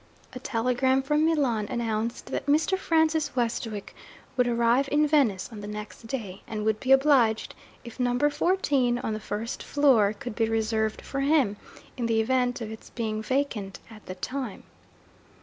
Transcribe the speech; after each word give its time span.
A 0.33 0.39
telegram 0.39 1.03
from 1.03 1.25
Milan 1.27 1.67
announced 1.69 2.25
that 2.31 2.47
Mr. 2.47 2.75
Francis 2.75 3.35
Westwick 3.35 3.93
would 4.35 4.47
arrive 4.47 4.89
in 4.91 5.05
Venice 5.05 5.47
on 5.51 5.61
the 5.61 5.67
next 5.67 6.07
day; 6.07 6.41
and 6.47 6.65
would 6.65 6.79
be 6.79 6.91
obliged 6.91 7.53
if 7.83 7.99
Number 7.99 8.31
Fourteen, 8.31 8.97
on 8.97 9.13
the 9.13 9.19
first 9.19 9.61
floor, 9.61 10.15
could 10.17 10.33
be 10.35 10.49
reserved 10.49 11.01
for 11.03 11.19
him, 11.19 11.55
in 11.97 12.07
the 12.07 12.19
event 12.19 12.61
of 12.61 12.71
its 12.71 12.89
being 12.89 13.21
vacant 13.21 13.77
at 13.91 14.07
the 14.07 14.15
time. 14.15 14.63